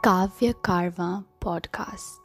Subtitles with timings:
[0.00, 2.20] Kavya Karva podcast.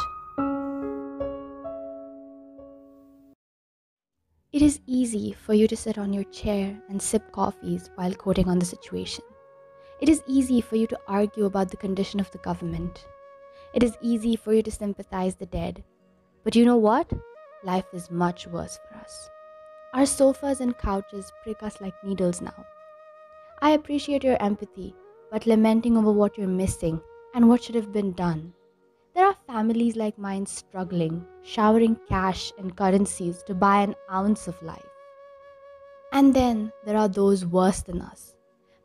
[4.52, 8.48] It is easy for you to sit on your chair and sip coffees while quoting
[8.48, 9.24] on the situation.
[10.00, 13.08] It is easy for you to argue about the condition of the government.
[13.74, 15.84] It is easy for you to sympathize the dead.
[16.44, 17.12] But you know what?
[17.64, 19.30] Life is much worse for us.
[19.96, 22.68] Our sofas and couches prick us like needles now.
[23.64, 24.94] I appreciate your empathy,
[25.32, 27.02] but lamenting over what you're missing
[27.34, 28.54] and what should have been done.
[29.16, 34.62] There are families like mine struggling, showering cash and currencies to buy an ounce of
[34.64, 34.90] life.
[36.12, 38.36] And then there are those worse than us,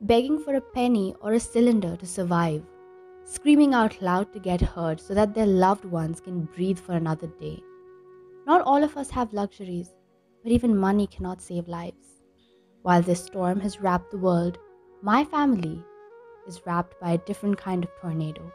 [0.03, 2.63] begging for a penny or a cylinder to survive,
[3.25, 7.27] screaming out loud to get heard so that their loved ones can breathe for another
[7.41, 7.63] day.
[8.47, 9.95] Not all of us have luxuries,
[10.43, 12.23] but even money cannot save lives.
[12.83, 14.59] While this storm has wrapped the world,
[15.03, 15.83] my family
[16.49, 18.53] is wrapped by a different kind of tornado.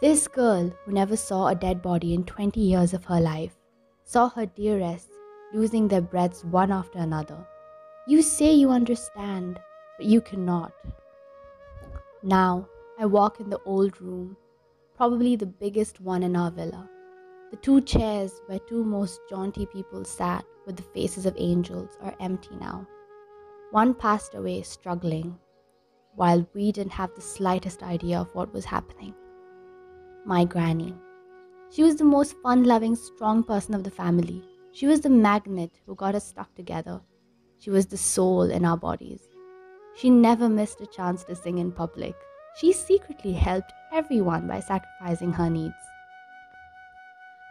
[0.00, 3.56] This girl, who never saw a dead body in 20 years of her life,
[4.04, 5.10] saw her dearest
[5.52, 7.46] losing their breaths one after another.
[8.06, 9.58] You say you understand,
[9.96, 10.72] but you cannot.
[12.22, 14.36] Now, I walk in the old room,
[14.96, 16.88] probably the biggest one in our villa.
[17.50, 22.14] The two chairs where two most jaunty people sat with the faces of angels are
[22.20, 22.86] empty now.
[23.70, 25.38] One passed away struggling,
[26.16, 29.14] while we didn't have the slightest idea of what was happening.
[30.24, 30.94] My granny.
[31.70, 34.42] She was the most fun loving, strong person of the family.
[34.72, 37.00] She was the magnet who got us stuck together.
[37.58, 39.20] She was the soul in our bodies.
[39.96, 42.14] She never missed a chance to sing in public.
[42.56, 45.74] She secretly helped everyone by sacrificing her needs.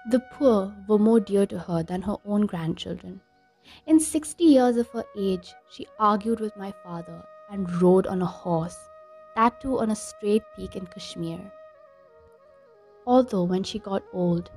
[0.10, 3.22] The poor were more dear to her than her own grandchildren.
[3.88, 7.24] In 60 years of her age, she argued with my father
[7.54, 8.78] and rode on a horse,
[9.36, 11.40] that too on a straight peak in Kashmir.
[13.06, 14.50] Although when she got old,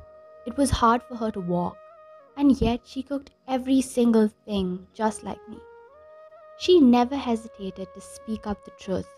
[0.46, 1.76] it was hard for her to walk,
[2.38, 5.58] and yet she cooked every single thing just like me.
[6.58, 9.08] She never hesitated to speak up the truth,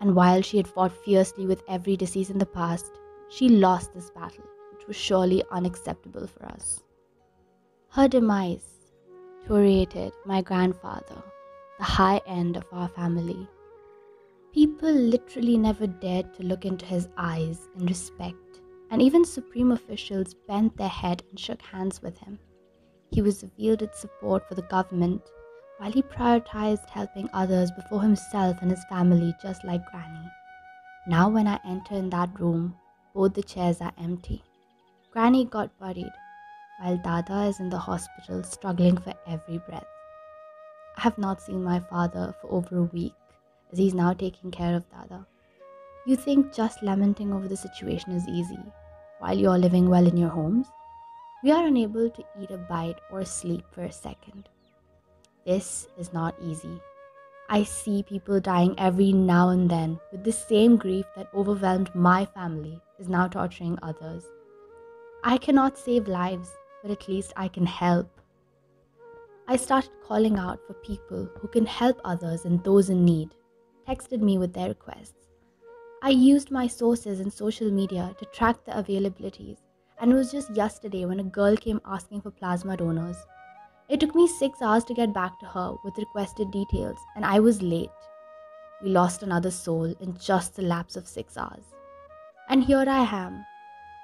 [0.00, 2.90] and while she had fought fiercely with every disease in the past,
[3.28, 6.82] she lost this battle, which was surely unacceptable for us.
[7.90, 8.66] Her demise
[9.40, 11.22] infuriated my grandfather,
[11.78, 13.48] the high end of our family.
[14.52, 20.34] People literally never dared to look into his eyes in respect, and even supreme officials
[20.48, 22.38] bent their head and shook hands with him.
[23.10, 25.22] He was wielded support for the government
[25.78, 30.28] while he prioritized helping others before himself and his family, just like Granny.
[31.06, 32.74] Now, when I enter in that room,
[33.14, 34.42] both the chairs are empty.
[35.12, 36.12] Granny got buried,
[36.80, 39.86] while Dada is in the hospital struggling for every breath.
[40.98, 43.14] I have not seen my father for over a week
[43.70, 45.24] as he's now taking care of Dada.
[46.06, 48.58] You think just lamenting over the situation is easy
[49.20, 50.66] while you are living well in your homes?
[51.44, 54.48] We are unable to eat a bite or sleep for a second.
[55.46, 56.80] This is not easy.
[57.48, 62.24] I see people dying every now and then with the same grief that overwhelmed my
[62.24, 64.24] family is now torturing others.
[65.22, 66.50] I cannot save lives,
[66.82, 68.17] but at least I can help.
[69.50, 73.30] I started calling out for people who can help others and those in need,
[73.88, 75.26] texted me with their requests.
[76.02, 79.56] I used my sources and social media to track the availabilities,
[79.98, 83.16] and it was just yesterday when a girl came asking for plasma donors.
[83.88, 87.40] It took me six hours to get back to her with requested details, and I
[87.40, 87.88] was late.
[88.82, 91.64] We lost another soul in just the lapse of six hours.
[92.50, 93.46] And here I am,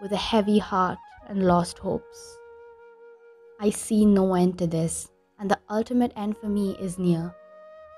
[0.00, 2.38] with a heavy heart and lost hopes.
[3.60, 7.34] I see no end to this, and the ultimate end for me is near.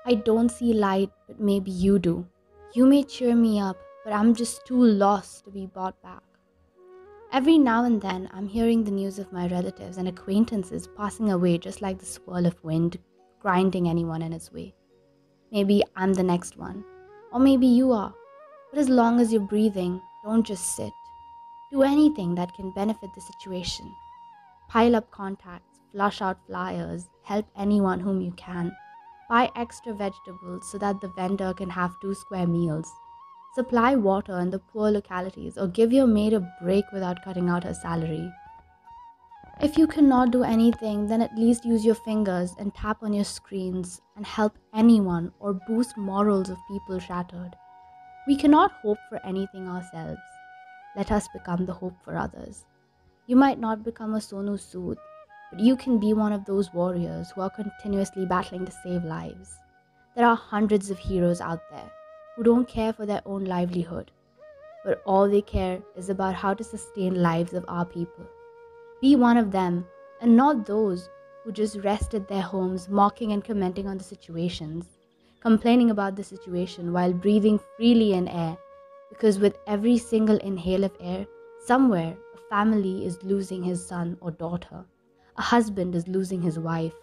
[0.05, 2.25] I don't see light, but maybe you do.
[2.73, 6.23] You may cheer me up, but I'm just too lost to be brought back.
[7.33, 11.57] Every now and then, I'm hearing the news of my relatives and acquaintances passing away
[11.57, 12.99] just like the swirl of wind,
[13.41, 14.73] grinding anyone in its way.
[15.51, 16.85] Maybe I'm the next one,
[17.33, 18.13] or maybe you are.
[18.71, 20.93] But as long as you're breathing, don't just sit.
[21.71, 23.93] Do anything that can benefit the situation.
[24.69, 28.75] Pile up contacts, flush out flyers, help anyone whom you can.
[29.29, 32.89] Buy extra vegetables so that the vendor can have two square meals.
[33.55, 37.63] Supply water in the poor localities or give your maid a break without cutting out
[37.63, 38.31] her salary.
[39.59, 43.23] If you cannot do anything, then at least use your fingers and tap on your
[43.25, 47.55] screens and help anyone or boost morals of people shattered.
[48.27, 50.21] We cannot hope for anything ourselves.
[50.95, 52.65] Let us become the hope for others.
[53.25, 54.97] You might not become a Sonu Sood,
[55.51, 59.57] but you can be one of those warriors who are continuously battling to save lives.
[60.15, 61.91] There are hundreds of heroes out there
[62.35, 64.11] who don't care for their own livelihood,
[64.83, 68.25] but all they care is about how to sustain lives of our people.
[69.01, 69.85] Be one of them
[70.21, 71.09] and not those
[71.43, 74.85] who just rest at their homes mocking and commenting on the situations,
[75.39, 78.57] complaining about the situation while breathing freely in air
[79.09, 81.25] because with every single inhale of air,
[81.65, 84.85] somewhere a family is losing his son or daughter,
[85.37, 86.93] a husband is losing his wife,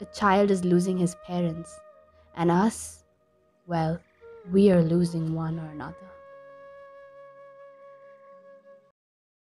[0.00, 1.80] a child is losing his parents,
[2.36, 3.04] and us,
[3.66, 4.00] well,
[4.52, 6.13] we are losing one or another.